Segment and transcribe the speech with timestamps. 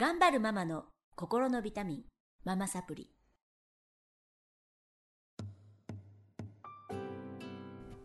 [0.00, 0.84] 頑張るママの
[1.16, 2.02] 心のビタミン
[2.44, 3.10] ママサプリ。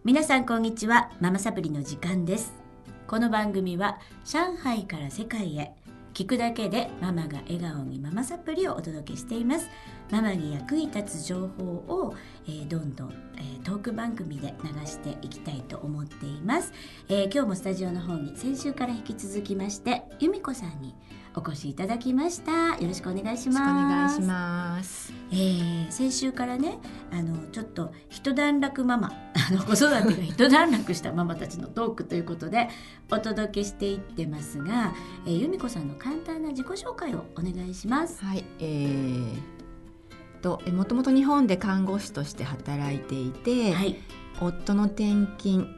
[0.03, 2.51] 皆さんこんにちはママサプリの時間です。
[3.05, 5.75] この番組は上海から世界へ
[6.15, 9.69] 聞くだけでママが笑顔にママサプリをお届けしています。
[10.09, 12.15] ママに役に立つ情報を、
[12.47, 16.71] えー、どんどん、えー、トーク番組で流していきたいと思っています、
[17.09, 20.93] えー、今日もスタジオの方に先週から引き続きまして由美子さんに
[21.35, 22.77] お越しいただきました。
[22.79, 23.61] よろしくお願いします。
[23.61, 25.13] お願いします。
[25.31, 26.77] えー、先週からね
[27.11, 29.11] あのちょっと一段落ママ
[29.49, 32.69] あの子育てが一段落したママたちのトークということで
[33.11, 34.93] お届けしていってますが、
[35.25, 38.23] えー、由美子さんの簡単な自己紹介をお願いします。
[38.23, 39.63] はいえー
[40.43, 43.95] ともともと日本で看護師として働いていて、はい、
[44.41, 45.69] 夫の転勤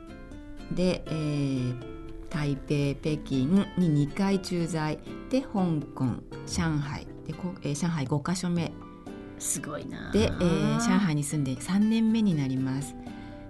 [0.72, 1.95] で、えー、
[2.36, 3.46] 台北北京
[3.78, 5.00] に2回駐在
[5.30, 6.06] で香港
[6.46, 8.74] 上海で、えー、上海5か所目。
[9.40, 12.94] すごいなで、えー、上海に住んで3年目になります。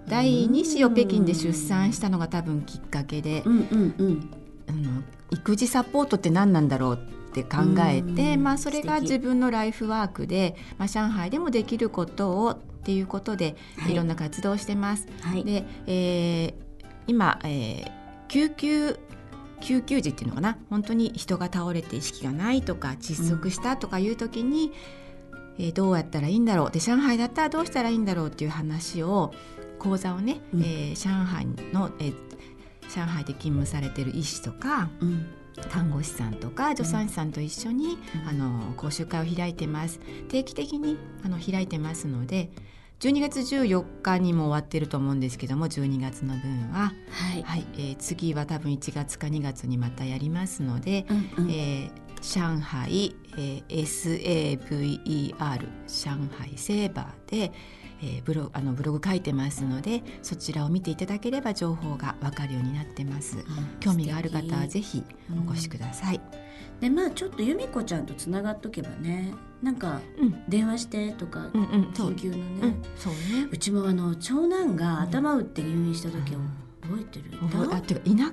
[0.06, 4.30] 第2子を北京で出産したのが多分きっかけで、うんうんうん、
[4.68, 15.08] あの育児サポートって何なんだろうって考えて、まあ、それが自分のライフワークで、まあ、上海でもできることをっていうことで、はい、いろんな活動をしてます。
[15.22, 16.54] はい、で、えー、
[17.08, 18.98] 今、えー救急
[19.60, 20.58] 救急時っていうのかな？
[20.68, 24.72] 本当に人が倒れて意識がないとか窒息したとかいう時に、
[25.58, 26.70] うん、えー、どうやったらいいんだろう？
[26.70, 29.32] で上海だったらどうしたらいいんだろうっていう話を
[29.78, 32.14] 講座をね、うん、えー、上海の、えー、
[32.94, 35.26] 上海で勤務されてる医師とか、うん、
[35.70, 40.00] 看護師さんとか助産師さんと一緒に、あの講習会を開いてます。
[40.28, 42.50] 定期的にあの開いてますので
[43.00, 47.42] 12月14日にも終わってると思うんですけども12月の分は、はい。
[47.42, 47.66] はい。
[47.74, 57.52] えー、次は多分1月か2月にまたやりますので、うんうん、えー、上海、えー、SAVER 上海セーバーで、
[58.02, 63.44] えー、ブロあのブログ書いてますのでそちらを見ていただければ情報がわかるようになってます、うん、
[63.80, 65.02] 興味がある方はぜひ
[65.48, 66.46] お越しください、うん
[66.80, 70.00] でまあちょっと由美子ちゃんとつながっとけばねなんか
[70.48, 72.42] 電話してとか、うんうん、緊急のね。
[72.62, 73.48] うん、そうね。
[73.50, 76.38] うちもあの長男が頭打って入院した時を
[76.82, 78.32] 覚えてる、うん、あてかいな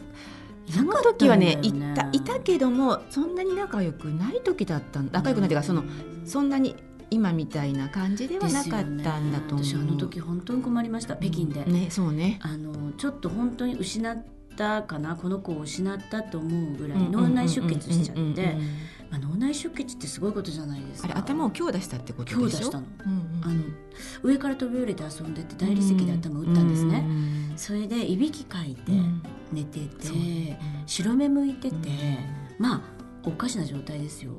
[0.69, 5.84] その時はねいたいたけどもそんなに仲良くない時だった仲良くないというかその
[6.25, 6.75] そんなに
[7.13, 11.16] 今みたいな感じではなかったんだと思う、ね、私あの時本当に困りました。
[11.16, 12.40] 北京で、ねそうね。
[12.41, 18.56] あのちょっと本当に失っったかなこの子を失ったと思うぐらい脳内出血しちゃって。
[19.12, 21.09] まあ、脳内出血ってすごいことじゃないですか。
[21.12, 22.88] あれ頭を強打したってこと強打したの。
[23.06, 23.63] うんうん、あの
[24.24, 28.91] 上から飛び降りて遊んでて大理石で頭打ったんですね、うんうん、それでいびきかいて
[29.51, 30.57] 寝てて、うん、
[30.88, 31.75] 白目向いてて、
[32.57, 32.81] まあ
[33.24, 34.31] おかしな状態ですよ、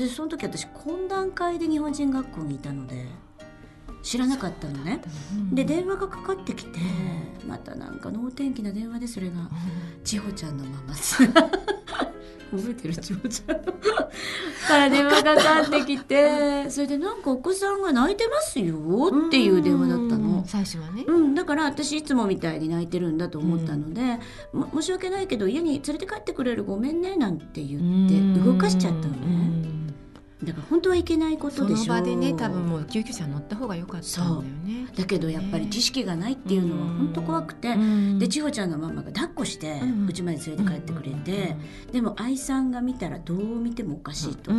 [0.00, 3.06] でその時私懇談会で日本人学校にいたので
[4.02, 5.00] 知らなかったのね、
[5.32, 6.80] うん、で電話がかかってきて、
[7.42, 9.48] うん、またなんか能天気な電話でそれが、
[10.02, 10.94] 千穂ちゃんのママ
[12.52, 13.56] 覚えてる千穂ちゃん。
[14.68, 18.76] から電話がかかってきてそれでなんかお子さんが泣いてますよ
[19.28, 20.44] っていう電話だったの。
[20.46, 24.18] 最初はね、うん、だから私いつもみたいに泣いてるんだと思ったので、
[24.74, 29.81] 申し訳ないけど家に連れて帰ってくれるごめんねなんて言って動かしちゃったのね。
[30.44, 37.76] だから本当はいけないことでしょその場でね多分もう救急車乗った方が良かったんだよねだけどやっぱり知識がないっていうのは本当怖くて、
[38.18, 41.56] で千穂ちゃんのママが抱っこしてうちまで連れて帰ってくれて、
[41.92, 44.50] でも愛さんが見たらどう見てもおかしいと、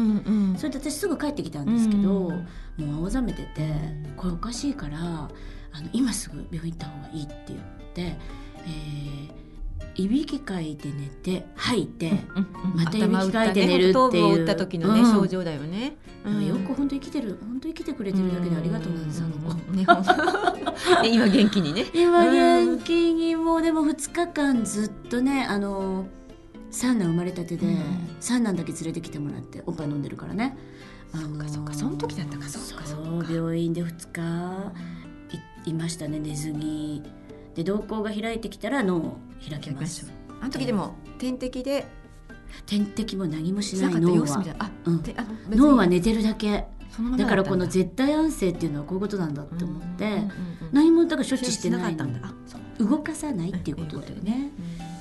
[0.58, 2.30] それで私すぐ帰ってきたんですけど、も
[2.80, 3.74] う青ざめてて
[4.18, 4.98] これおかしいから
[5.74, 7.60] あの今すぐ病院行った方がいいって言っ
[7.94, 9.32] て、えー、
[9.96, 12.12] いびきかいて寝て吐いて、
[12.76, 19.86] またいびきかいて寝るっていう、ね、打った時のね、うん、症状だよね、うん、よく本当生きてる本当生きてくれてるだけでありがとうなんです、あの子、ね、
[21.12, 21.86] 今元気にね。
[21.94, 26.06] 今元気にもうでも2日間ずっとねあの
[26.72, 27.68] 三男生まれたてで、
[28.20, 30.57] 三男だけ連れてきてもらっておっぱい飲んでるからね。
[31.13, 31.74] そうかそうか。
[31.74, 32.50] その時だったか。
[32.50, 34.74] そうかそう病院で2日
[35.66, 37.04] いいましたね寝ずに。
[37.56, 39.18] で瞳孔が開いてきたら脳を
[39.48, 40.12] 開きます。
[40.42, 41.86] あの時でも点滴で？
[42.66, 44.44] 点滴も何もしない脳は、
[44.86, 45.04] うん、
[45.50, 46.66] 脳は寝てるだけ。
[47.18, 50.22] だからこの絶対安静っていうのはこういうことなんだって思って、
[50.72, 52.08] 何もだから処置してないの
[52.78, 54.52] 動かさないっていうことだよね。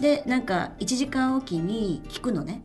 [0.01, 2.65] でなんか1時間おきに聞くのね。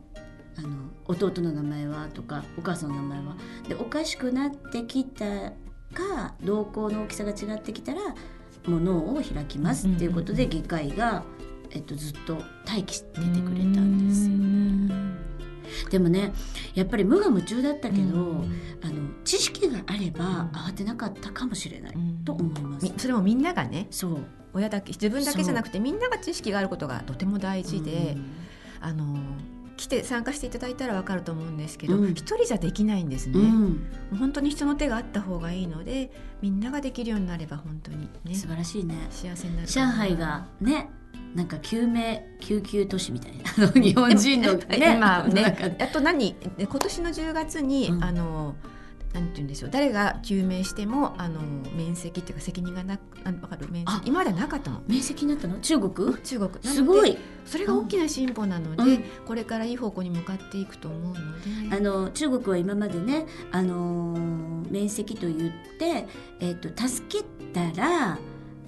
[0.56, 0.68] あの
[1.06, 3.36] 弟の名前はとかお母さんの名前は。
[3.68, 5.24] でおかしくなってきた
[5.94, 8.00] か瞳孔の大きさが違ってきたら
[8.68, 11.24] ものを開きますっていうことで外科医が、
[11.70, 14.28] えっと、ずっと待機しててくれたんです。
[14.28, 15.90] よ。
[15.90, 16.32] でもね
[16.74, 21.94] やっぱり無我夢中だったけど、うん、あの知識があれば慌てなかったかもしれない、
[22.24, 22.92] と思います。
[22.96, 24.18] それもみんながねそう。
[24.54, 28.16] 親だけ自分だけじゃなくてみんなが知識があることがとても大事で、
[28.80, 29.18] あの
[29.78, 33.88] 来て参加していただいたら分かると思うんですけど、うん、一人じゃできないんですね、うん、
[34.18, 36.10] 本当に人の手があった方がいいので
[36.42, 38.94] みんなができるようになれば本当にね素晴らしいね。
[39.10, 40.90] 幸せになる上海がね
[41.34, 46.34] なんか救命救急都市みたいな日本人のね まあね あと何？
[46.58, 48.56] 今年の10月に、うん、あの
[49.20, 49.70] なんて言うんでしょう。
[49.70, 51.40] 誰が救命してもあの
[51.74, 53.68] 面積っていうか責任がなあ分かる？
[53.70, 54.08] 面積。
[54.08, 55.58] 今までなかったの面積になったの？
[55.60, 56.16] 中国？
[56.22, 56.50] 中国。
[56.62, 57.18] すごい。
[57.44, 61.76] それが大きな進歩なので、うん、これからいい方向に向かっていくと思うので。
[61.76, 64.16] あの中国は今までねあの
[64.70, 66.06] 面積と言って、
[66.40, 68.18] えーと、助けたら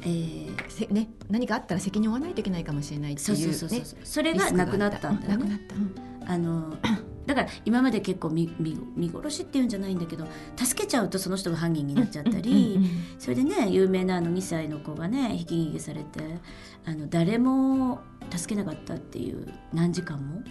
[0.02, 5.36] えーね、何かあったら責任を負わないといけないかもしれないっていう、ね、そうそうそうそれがなくなったんだよね。
[5.36, 5.94] なくなった、うん、
[6.26, 6.76] あの
[7.26, 10.26] だから今まで結構見見殺しっていうんじゃないんだけど
[10.56, 12.80] 助けちゃうとその人が犯人になっちゃったり、
[13.18, 16.38] それでね有名なあの2歳の子がねひき逃げされて
[16.84, 20.42] あの誰も助けなかったっていう何時間も、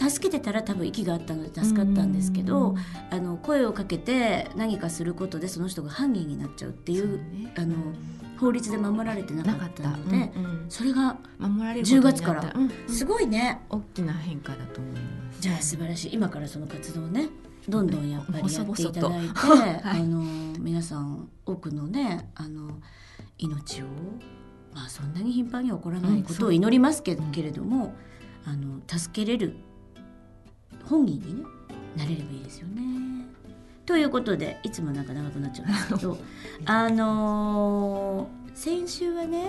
[0.00, 2.76] うん、助けてたら多分息があったので助かったんですけど、
[3.10, 7.74] あの声をかけて何かすることでその人が犯人になっちゃうっていう、ね、あの。
[8.38, 12.70] 法律で守られてなかったので、うんうん、それが守られる10月から、うん。
[12.86, 13.62] すごいね。
[13.68, 15.40] 大きな変化だと思います。
[15.40, 16.14] じゃあ素晴らしい。
[16.14, 17.30] 今からその活動ね
[17.68, 20.22] どんどんやっぱりやっていただいて、はい、あの
[20.58, 22.78] 皆さん多くのねあの
[23.36, 23.86] 命を
[24.74, 27.94] まあそんなに頻繁に起こらないことを祈りますけ,、けれども
[28.44, 29.56] あの助けれる
[30.84, 31.44] 本人にね
[31.96, 32.82] なれればいいですよね。
[33.84, 36.18] ということでいつもなんか長くなっちゃうんですけど
[36.66, 39.48] あのー、先週はね、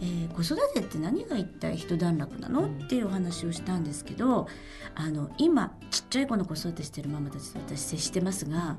[0.00, 2.66] えー、子育てって何が一体一段落なの？
[2.66, 4.46] っていうお話をしたんですけど
[4.94, 8.76] あの今ちっちゃい子の子育てしてるママたちと私接してますが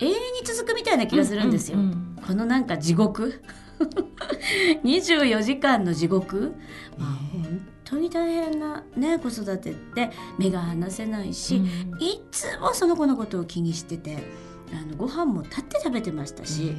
[0.00, 1.78] 永遠に続くみたいな気がするんですよ。
[2.26, 3.42] このなんか地獄
[4.84, 6.54] 24時間の地獄、
[6.98, 11.66] まあ、本当に大変な、ね、子育てって目が離せないし、うん、
[12.02, 14.18] いつもその子のことを気にしてて
[14.72, 16.74] あのご飯も立って食べてましたし。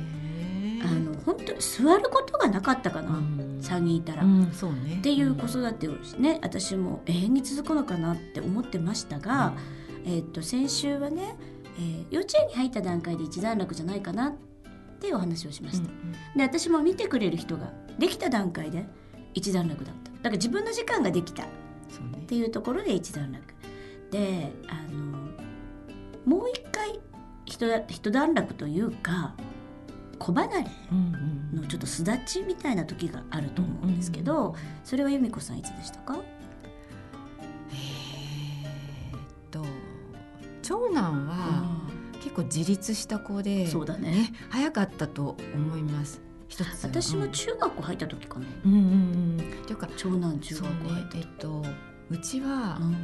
[0.79, 9.53] あの本当に座ることがなかったかな、うん、3人いたら、うんそうね、っていう子育てをね、私も永遠に続くのかなって思ってましたが、
[10.05, 11.35] うん、えー、っと先週はね、
[11.77, 14.33] えー、幼稚園に入った段階で一段落じゃないかなっ
[14.99, 15.89] ていうお話をしました。
[16.35, 18.87] で私も見てくれる人ができた段階で
[19.33, 20.11] 一段落だった。
[20.11, 21.43] だから自分の時間ができた。
[21.43, 21.47] っ
[22.27, 23.41] ていうところで一段落。
[24.11, 25.17] であの
[26.25, 26.99] もう一回
[27.45, 29.33] 一段落というか
[30.19, 30.65] 子離れ
[31.53, 36.17] のちょっと巣立ちみたいな時があると思うんですけど、それは由美子さんいつでしたか？
[37.71, 39.19] えー、っ
[39.51, 39.63] と
[40.61, 41.76] 長男は
[42.27, 44.33] 結構自立した子で、そうだね。
[44.49, 46.19] 早かったと思います。
[46.49, 48.45] 一つ私も中学校入った時かな。
[48.65, 49.37] うんうんうん。
[49.37, 51.65] っていうか長男中学校入った、ね、えっと
[52.09, 52.95] うちは、うん、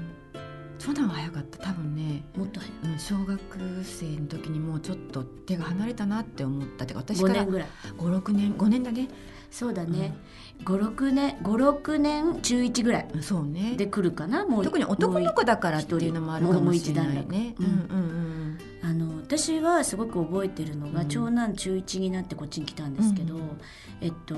[0.78, 1.58] 長男は早かった。
[1.60, 3.40] 多分ねもっと早い、小学
[3.84, 6.84] 生の時にもうちょっと手が離れたなって思った。
[6.84, 7.68] って私から5年ぐらい。
[7.98, 9.08] 56年5年だね。
[9.52, 10.18] そうだね、
[10.60, 13.08] うん、56年56年中1ぐらい。
[13.22, 13.76] そうね。
[13.78, 14.64] で来るかなもう。
[14.66, 17.56] 特に男の子だからっていうのもあるかもしれないね。
[17.58, 23.60] うんうんうんあの私はすごく覚えてるのが、うん、長男中1になってこっちに来たんですけど、うん、
[24.02, 24.36] えっと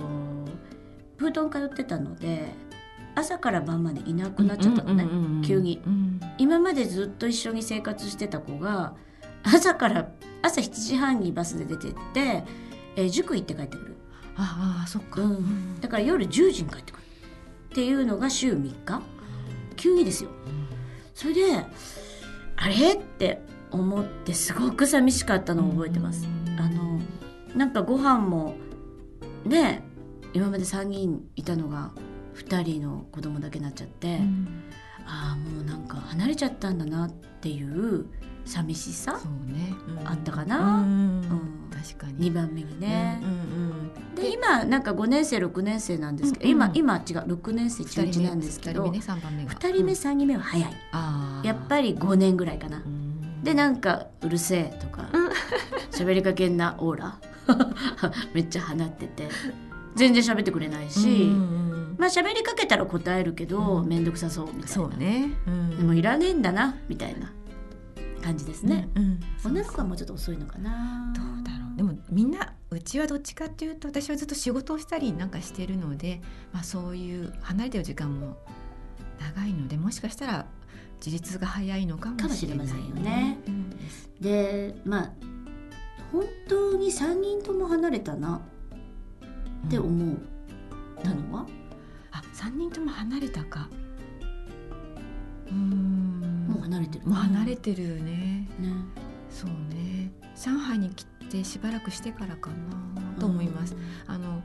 [1.17, 2.53] プートン通ってたので
[3.15, 5.07] 朝から晩までいなくなっちゃったのね、
[5.47, 8.93] 急に、うん、今までずっと一緒に生活してた子が
[9.43, 10.09] 朝から
[10.41, 12.43] 朝7時半にバスで出てって、
[12.95, 13.95] えー、塾行って帰ってくる。
[14.37, 17.03] ああそっか、うん、だから夜10時に帰ってくる。
[17.71, 19.01] っていうのが週3日。
[19.77, 20.29] 急にですよ、
[21.13, 21.65] それで
[22.55, 22.93] あれ？
[22.93, 23.41] って
[23.75, 26.27] 思ってすごく寂しかったのを覚えてます。
[26.57, 26.99] あの
[27.55, 28.55] なんかご飯も
[29.45, 29.83] ね
[30.33, 31.91] 今まで3人いたのが
[32.35, 34.63] 2人の子供だけになっちゃって、うん、
[35.05, 38.05] ああもうなんか離れちゃったんだなっていう
[38.45, 39.13] 寂しさ、
[39.45, 42.31] ねうん、あったかな、うん、確かに。
[42.31, 43.21] 2番目にね。
[44.15, 50.73] で今なんか5年生6年生なんですけど、今今違う6年生中1なんですけど2人目,、ね、3, 番目2人目3人目は早い、
[51.43, 52.81] やっぱり5年ぐらいかな。
[53.45, 55.07] でなんか「うるせえ」とか
[55.91, 57.19] 喋りかけんなオーラ
[58.33, 59.29] めっちゃ放ってて
[59.95, 61.35] 全然喋ってくれないし、うんう
[61.93, 64.67] ん、まあ喋りかけたら答えるけど面倒、うん、くさそうみたいな。
[64.67, 67.31] そうね、うん、でもいらねえんだなみたいな
[68.23, 71.13] 感じですね、うんうん、女の子はもうちょっと遅いのかな。
[71.15, 71.77] どうだろう。
[71.77, 76.19] でもみんなうちはどっちかっていうと私はずっと仕事をしたりなんかしてるので、
[76.51, 78.37] まあ、そういう離れてる時間も
[79.19, 80.45] 長いのでもしかしたら
[80.97, 83.37] 自立が早いのかもしれませんよね。
[84.19, 85.11] でまあ
[86.11, 88.41] 本当に3人とも離れたな。
[89.67, 90.17] って思う。
[91.03, 91.47] たのは、うん、
[92.11, 93.67] あ3人とも離れたか。
[95.49, 96.47] うん。
[96.47, 98.47] もう離れてる、もう離れてるね。
[98.59, 98.69] ね。
[99.29, 100.11] そうね。
[100.35, 103.19] 上海に来てしばらくしてからかな。
[103.19, 103.75] と思います。
[104.07, 104.41] あの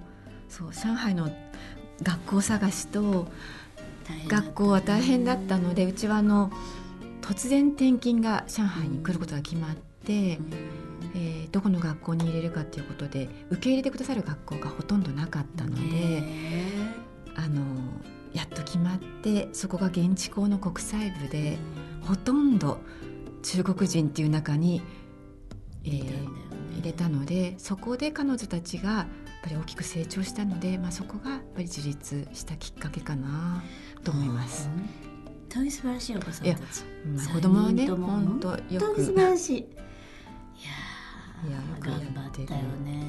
[0.49, 1.31] そう上海の
[2.03, 3.29] 学校探しと
[4.29, 6.51] 学校は大変だったのでうちはあの
[7.21, 10.53] 突然転勤が上海に来ることが決まって、うん、
[11.15, 16.23] えー、どこの学校に入れるかということで受け入れてくださる学校がほとんどなかったので、
[17.37, 17.63] あの
[18.33, 21.59] やっと決まってそこが現地校の国際部で、
[22.03, 22.79] うん、ほとんど
[23.43, 24.83] 中国人っていう中に、
[25.85, 26.03] えー、
[26.79, 29.07] 入れたのでそこで彼女たちが
[29.43, 33.63] ぱり大きく成長したので、まあ、そこがやっぱり自立したきっかけかな
[34.05, 34.69] と思います。
[34.69, 36.85] 本当に素晴らしいお子さんたち。
[37.07, 39.67] まあ、子供はね本当よく素晴らしい。
[41.49, 43.03] いや頑張ったよね。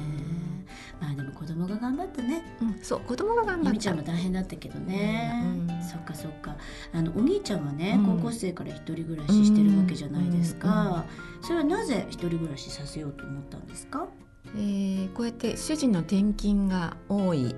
[0.98, 2.42] まあでも子供が頑張ったね。
[2.62, 3.78] うん、そう子供が頑張った。
[3.78, 5.30] ちゃんも大変だったけどね。
[5.68, 6.56] うん、そっかそっか。
[6.94, 11.04] あのお兄ちゃんはね、高校生から一人暮らししてるわけじゃないですか。
[11.42, 14.08] それはなぜ一人暮らしさせようと思ったんですか？
[14.54, 17.54] えー、こうやって主人の転勤が多い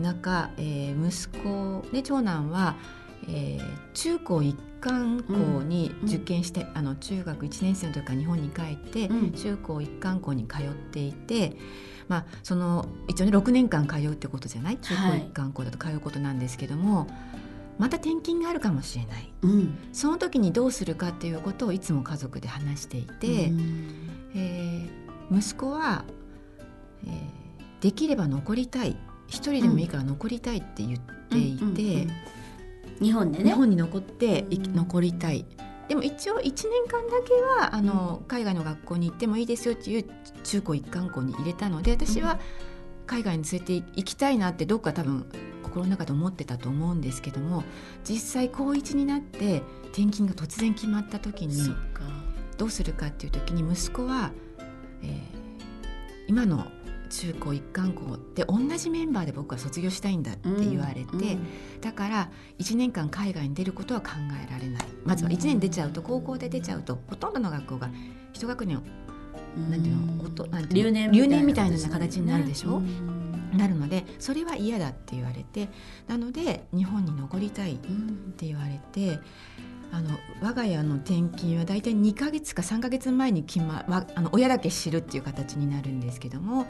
[0.00, 2.76] 中、うん、えー、息子で長男は、
[3.28, 11.56] えー、中高一貫校に受験して、うん、あの中学1年生の時から日本に帰って、うん、中高一貫校に通っていて、
[12.08, 14.78] まあ、その一応ね6年間通うってことじゃない？
[14.78, 17.00] 中高一貫校だと通うことなんですけども。
[17.00, 17.08] はい
[17.78, 26.04] また転勤があるかもしれない、うん、その時にどうするかっていうことをいつも家族で話していて、うん、えー、息子は
[27.06, 28.96] えー、できれば残りたい。
[29.26, 32.06] 一人でもいいから残りたいって言っていて、
[33.00, 33.50] 日本でね。
[33.50, 35.46] 日本に残って残りたい。
[35.88, 40.04] でも一応1年間だけはあの、うん、海外の学校に行ってもいいですよっていう
[40.42, 42.38] 中高一貫校に入れたので私は
[43.06, 45.26] 海外に連れて行きたいなってどっか多分
[45.62, 47.64] 心の中で思ってたと思うんですけども
[48.08, 51.74] 実際高1になって転勤が突然決まった時に
[52.56, 54.30] どうするかっていう時に息子は、
[55.02, 55.18] えー、
[56.28, 56.66] 今の
[57.12, 64.10] 中高一貫校で同じメンバーで僕は卒業したいんだって言われて、うんうん、だから1年間海外に出ることは考
[64.42, 64.82] えられない。
[65.04, 67.90] まずは1年出ちゃうと高校で出ちゃうとほとんどの学校が
[68.32, 68.82] 一学年
[69.70, 75.68] なんていうの音なんて留年留年みたいな形になるでしょ、うなるのでそれは嫌だって言われて
[76.08, 77.76] なので日本に残りたいっ
[78.36, 79.18] て言われて。
[79.92, 86.66] あの我が家の転勤は大体2か月か3か月前に決、ま、あの親だけ知るっていう形になるんですけども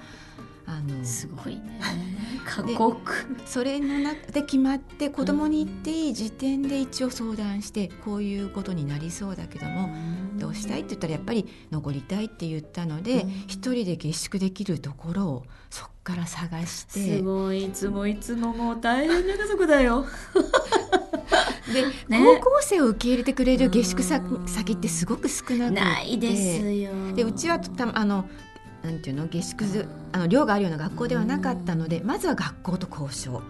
[0.66, 1.80] あのすごいね。
[2.46, 3.12] 過酷。
[3.46, 9.90] それの中で決まって子供に言っていい時点で一応相談してこういうことになりそうだけども
[10.38, 17.18] どうしたいって言ったらやっぱり残りたいって言ったので一人で下宿できるところをそっから探して。
[17.18, 20.06] すごいいつもいつももう大変な家族だよ。
[21.72, 24.02] で、ね、高校生を受け入れてくれる下宿
[24.46, 25.80] 先ってすごく少なくて。
[25.80, 26.92] ないですよ。
[27.14, 28.28] でうちはたあの
[28.82, 29.26] なんていうの？
[29.28, 33.42] 下宿あの寮があるような学校ではなかったのでまずは学校と交渉。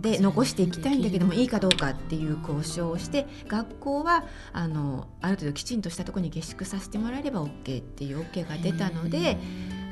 [0.00, 9.38] で残していきたいんだけどもいいかどうかっていう交渉をして学校はあのある程度きちんとしたところに下宿させてもらえれば OK っていう OK が出たので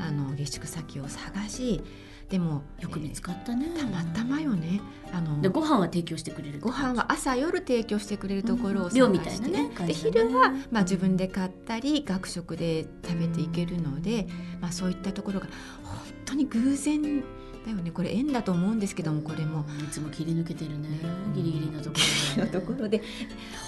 [0.00, 1.83] あの下宿先を探し
[2.32, 4.80] でもよく見つかったね、えー、たまたまよね。
[5.12, 14.26] あのでご飯は提供してくれるご飯は朝夜提供してくれるところを探して、ね、で昼は、まあ、自分で買ったり学食で食べていけるので、
[14.62, 15.48] まあ、そういったところが
[15.84, 17.22] 本当に偶然
[17.64, 17.90] だよね。
[17.90, 19.64] これ縁だと思うんですけどもこれも。
[19.83, 20.88] いつも切り抜けてるね。
[21.35, 21.97] ギリギリのとこ
[22.37, 23.02] ろ、ね、のところで。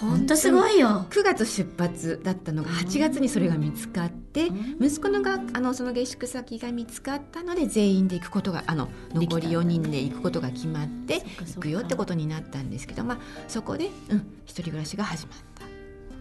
[0.01, 1.07] 本当すごいよ。
[1.11, 11.23] 9月出発だったのが8月にそれが見つかって、息子のがあのその下宿先が見つかったので全員で行くことがあの残り4人で行くことが決まって
[11.55, 15.65] 行くよってことになったんですけどまあそこで、うん、一人暮らしが始まった。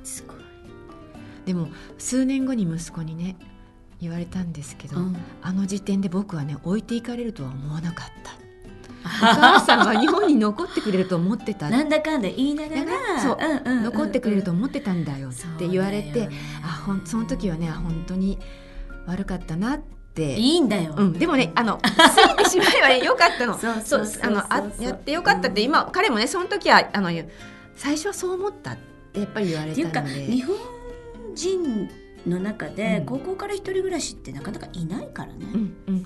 [0.03, 0.37] すごい。
[1.45, 3.35] でも数年後に息子にね
[4.03, 8.33] 言われたんですけど、うん、あの時点で僕はね置いていかれるとは思わなかった。
[9.03, 11.69] お母さんは日本に残ってくれると思ってた。
[11.69, 16.29] なんだかんだ言いながらそう、うんうんうん、残ってくれると思ってたんだよって言われて、ね、
[16.63, 18.39] あほんその時はね本当に
[19.05, 20.37] 悪かったなって。
[20.37, 21.89] いいんだよ、うん、でもねあの過
[22.37, 23.57] ぎてしまえばよかったの。
[23.57, 27.09] そうあのあやってよかったって今、彼もねその時はあの
[27.75, 28.77] 最初はそう思ったっ
[29.11, 30.25] てやっぱり言われたので。
[30.27, 30.55] 日本
[31.35, 31.89] 人
[32.27, 35.45] の中で、高校から一人暮らしってなかなかいないからね、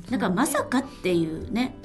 [0.10, 1.76] だからまさかっていうね。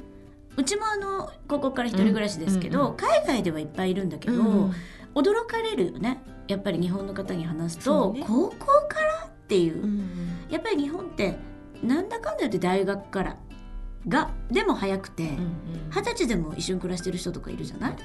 [0.55, 4.71] うちもあの高校から一人暮らしですけど、海外ではいっぱいいるんだけど、
[5.15, 6.21] 驚かれるよね。
[6.47, 11.37] やっぱり日本の方に話すと、ね、高校からっていう、うん、やっぱり日本って
[11.81, 13.37] なんだかんだ言って大学から
[14.07, 15.37] がでも早くて
[15.91, 17.95] 二十、歳でも一緒に暮らしてる人とかいるじゃない、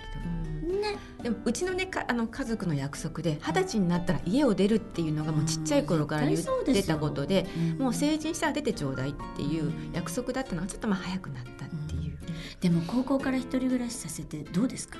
[0.78, 7.46] ね、でもうちのねかあの家族の約束で二十歳になったら家を出るっていうのがもうちっちゃい頃から言ってたことで
[7.78, 12.18] うもう成人したら出てちょうだいっていう約束だったのがちょっとまあ早くなったっていう、
[12.60, 14.98] でも高校から一人暮らしさせてどうですか？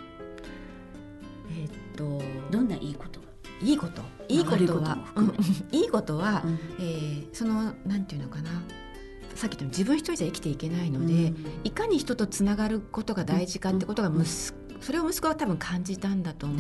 [1.51, 3.21] えー、っとどんないいこと？
[3.61, 4.03] いいこと。
[4.29, 4.99] いいことは、
[5.73, 8.51] いいことは、うん、えー、そのなんていうのかな。
[9.35, 16.59] さっき言った自分一人じゃ生きていけないので、うん、いかに人とつながることが大事かってことが息それを息子は多分感じたんだと思う。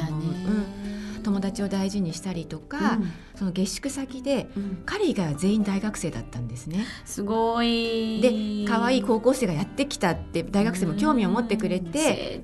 [1.16, 6.84] うん、友達を大事にしたりとか、うん、その下宿先で、うん、彼以外は全員大学生だったんですね。
[7.04, 8.20] すごい。
[8.20, 12.42] で可愛い高校生がやってきたって大学生も興味を持ってくれて、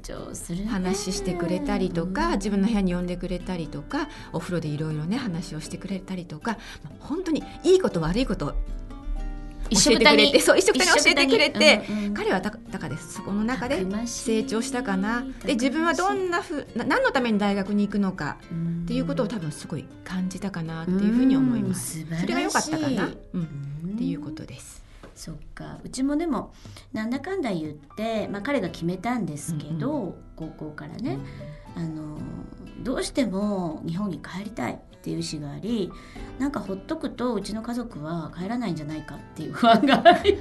[0.68, 6.58] 話してくれたりとか自分の部屋に呼んでくれたりとかお風呂でいろいろね話をしてくれたりとか
[7.00, 8.54] 本当にいいこと悪いこと
[9.70, 13.14] 教えてくれてそう一緒に教えてくれて、うんうん、彼はだからです。
[13.14, 15.24] そこの中で成長したかな。
[15.44, 18.38] で自分はどんなふう何のために大学に行くのか
[18.84, 22.04] っていうことを多分すごい感じたかなっていうふうに思います。
[22.20, 23.42] それが良かったかな、うん、
[23.94, 24.82] っていうことです。
[25.14, 25.78] そっか。
[25.84, 26.52] うちもでも
[26.92, 31.18] なんだかんだ言って、まあ、彼が決めたんですけど、うんうん、高校からね、
[31.76, 32.18] あの
[32.82, 35.92] どうしても日本に帰りたいっていう意思があり
[36.38, 40.38] なんかほっとくとうちの家族は帰らないんじゃないかっていう不安があり。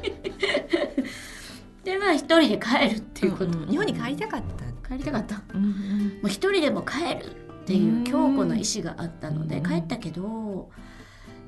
[1.84, 4.64] でまあ一人で帰るっていうこと、うんうん、日本に帰りたかった。
[4.88, 5.76] 帰りたかった、うんうん、も
[6.24, 10.72] う一人でも帰るっていう強固な意志があったので帰ったけどどう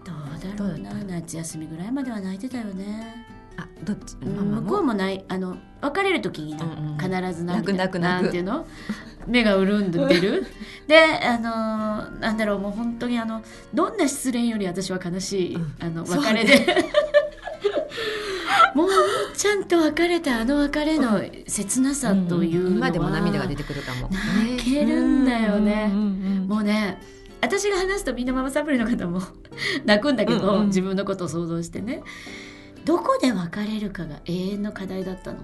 [0.03, 0.93] だろうな。
[1.05, 5.23] 夏休みぐらいまでは泣いてたよねあどっち、向こうもない。
[5.27, 8.31] あの別れる時に、うんうん、必ず泣く泣く泣く。
[8.31, 8.65] ていうの？
[9.27, 10.45] 目が潤んでる。
[10.87, 12.59] であのなんだろう。
[12.59, 13.43] もう本当にあの
[13.73, 16.85] どんな失恋より私は悲しい、うん、あの別れで、ね、
[18.75, 18.89] もう
[19.35, 24.09] ちゃんと別れたあの別れの切なさというのは、うん、今でも涙が出てくるかも。
[24.11, 25.87] 泣けるんだよね、
[26.47, 26.99] もうね
[27.41, 29.21] 私が話すとみんなママサプリの方も
[29.85, 32.01] 泣くんだけど、うんうん、自分のことを想像してね
[32.85, 35.39] どこで別れるかが永遠の課題だったの？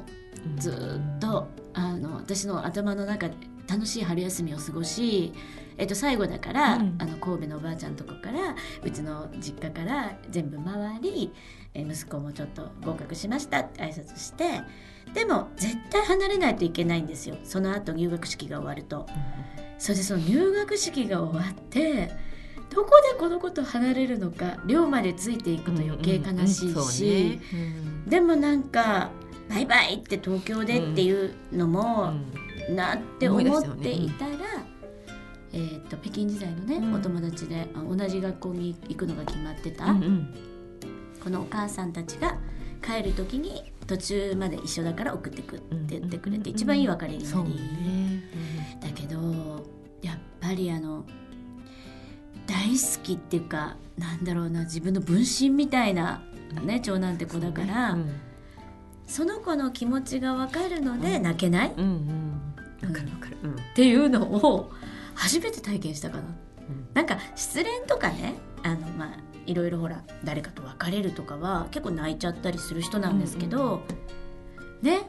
[0.58, 3.36] ずっとあの私の頭の中で
[3.68, 5.34] 楽しい春休みを過ごし、
[5.78, 11.32] えっと、最後だから、うん、あの神戸のおばあちゃんとこからうちの実家から全部回り、
[11.74, 14.62] え息子もちょっと合格しましたって挨拶して
[15.14, 17.38] でも絶対離れないといけないんですよ。
[17.44, 19.06] その後入学式が終わると。
[19.08, 22.12] うん、それでその入学式が終わって
[22.74, 27.40] どこでこの子と離れるのか寮までついていくと余計悲しいし、
[28.08, 29.12] でもなんか
[29.50, 32.14] 「バイバイ!」って東京でっていうのも、
[32.70, 34.36] なって思っていたら、
[35.52, 39.94] えー、と北京時代のね、お友達で同じ学校に行くのが決まってた、
[41.22, 42.38] このお母さんたちが
[42.82, 48.22] 帰る時に途中まで一緒だから送ってくって言ってくれて、一番いい別れになり、
[48.80, 49.66] だけど
[50.02, 51.06] やっぱりあの
[52.52, 56.22] 大好きっていうかなんだろうな自分の分身みたいな、
[56.64, 57.98] ね、長男って子だから、
[59.08, 64.72] その子の気持ちが分かるので泣けない、分かる分かる、っていうのを
[65.14, 66.24] 初めて体験したかな。
[66.94, 73.82] なんか失恋とかねあのまあいろいろほら誰かと別れるとかは結構泣いちゃったりする人なんですけど、
[74.82, 75.02] ね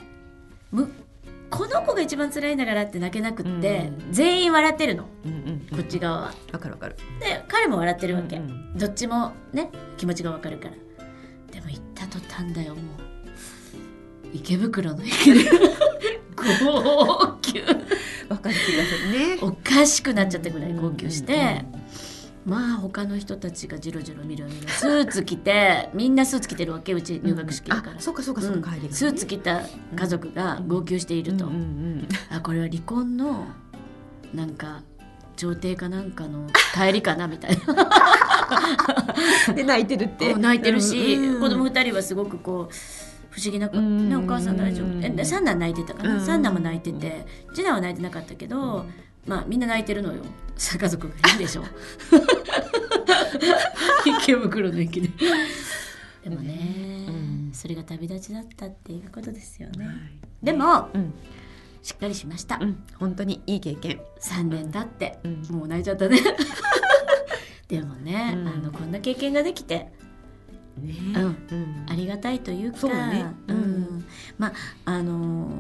[0.71, 0.93] む
[1.53, 6.35] この子が一番辛いんだからって泣けなくって、うん、全員笑ってるの、うんうん、こっち側は。
[6.51, 6.97] わかるわかる。
[7.21, 10.75] で彼も笑ってるわけ、うんうん、どっちもね気持ちがわかるから。
[11.53, 12.85] でも行った途端だよもう。
[14.33, 15.45] 池袋の駅で。
[16.35, 17.61] 号泣。
[18.31, 19.39] わかる気がするね。
[19.43, 21.35] おかしくなっちゃったぐらい号泣して。
[21.35, 21.82] うんうんうん
[22.45, 29.61] まあ他の人たちがじろじろ見る見るスーツ着て みんなスーツ着てるわけうち入学式だから、うん、そうかそうかそうか、帰り、ね、スーツ着た
[29.95, 33.47] 家族が号泣していると、うんうんうん、あこれは離婚の
[34.35, 34.83] なんか
[35.37, 37.75] 調停かなんかの帰りかなみたいな。
[39.55, 40.35] で泣いてるって。
[40.35, 42.75] 泣いてるし、うんうん、子供二人はすごくこう
[43.31, 44.89] 不思議な、ね、お母さん大丈夫。
[45.03, 47.27] え三男泣いてたかな、三男も泣いてて。
[47.55, 48.85] 次男は泣いてなかったけど、
[49.27, 50.23] まあみんな泣いてるのよ。
[50.79, 51.65] 家族がいいでしょ。
[54.21, 55.11] 池袋の駅で。
[56.25, 59.97] でもね、うん、それが旅立ちだったっていうことですよね、はい、
[60.41, 61.13] でも、うん、
[61.83, 64.01] しっかりしました、うん、本当にいい経験。
[64.21, 65.19] 3年経って、
[65.51, 66.21] もう泣いちゃったね。
[67.67, 69.91] でもね、あのこんな経験ができて
[70.79, 70.95] ね。
[71.15, 71.87] うん。
[71.89, 74.05] ありがたいというかね、うん。
[74.39, 74.53] まあ
[74.85, 75.51] あの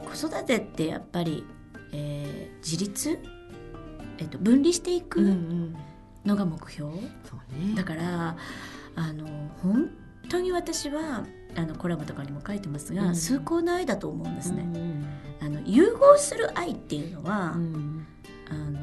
[0.00, 1.44] ー、子育てってやっぱり、
[1.92, 3.18] えー、自立？
[4.18, 5.20] えっと、分離していく？
[6.24, 8.36] のが目標、うんうんね、だから
[8.96, 9.26] あの
[9.62, 9.90] 本
[10.28, 11.24] 当に私は
[11.56, 14.62] あのコラムとかにも書いてますが、うん、崇高な愛だと思うんですね。
[14.62, 15.06] うん、
[15.40, 18.06] あの融合する愛っていうのは、うん、
[18.50, 18.78] あの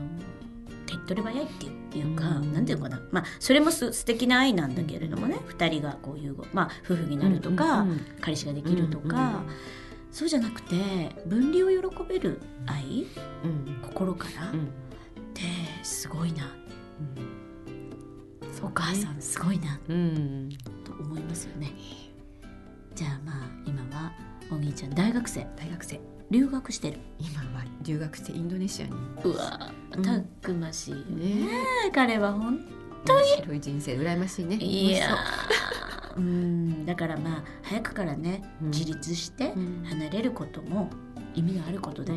[0.88, 1.48] 手っ取り早いっ
[1.90, 9.50] ていうか、うん、なんていうかな、まあ、それもす素敵な愛なんだけれどもね、うん、2人がこう融合、まあ、夫婦になるとか、うんうんうん、彼氏ができるとか、うんうん、
[10.16, 10.76] そうじゃなくて
[11.26, 13.06] 分離を喜べる愛、
[13.82, 14.54] 心から、っ
[15.34, 15.42] て
[15.84, 16.56] すごいな、
[18.64, 19.78] お母さんすごいな、
[20.86, 21.74] と思いますよね。
[22.96, 24.14] じゃあまあ今は
[24.50, 25.46] お兄ちゃん大学生。
[25.58, 26.00] 大学生。
[26.32, 27.00] 留学してる。
[27.20, 28.94] 今は留学してインドネシアに。
[29.22, 29.70] うわ
[30.02, 31.50] たくましいね、
[31.94, 32.66] 彼は本
[33.04, 33.28] 当に。
[33.42, 34.56] 白い人生羨ましいね。
[34.56, 35.10] いや
[36.16, 36.86] うん。
[36.86, 39.54] だからまあ早くからね、自立して
[39.86, 40.90] 離れることも
[41.34, 42.14] 意味があることで、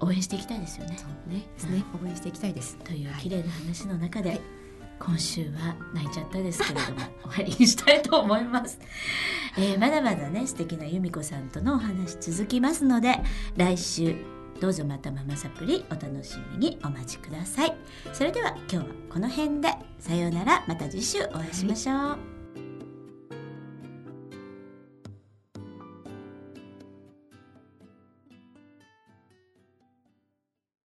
[0.00, 0.96] 応援していきたいですよね。
[1.26, 1.46] ね。
[1.54, 2.76] ですね、応援していきたいです。
[2.84, 4.40] という綺麗な話の中で、はい、
[4.98, 7.00] 今週は泣いちゃったですけれども
[7.32, 8.78] 終わりにしたいと思います。
[9.56, 13.20] えー、まだまだね素敵な由美子さんとのお話続きますので
[13.56, 14.16] 来週
[14.60, 17.74] どうぞまたママサプリお楽しみにお待ちください。
[18.12, 20.64] それでは今日はこの辺でさようなら。
[20.66, 22.33] また次週お会いしましょう、はい